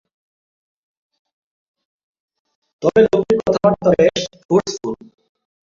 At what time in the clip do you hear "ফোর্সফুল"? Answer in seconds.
4.41-4.95